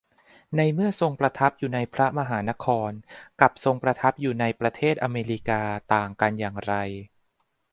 [0.55, 2.91] ในเมื่อทรงประทับอยู่ในพระมหานคร
[3.41, 5.61] กับทรงประทับอยู่ในประเทศอเมริกา
[5.93, 6.73] ต่างกันอย่างไร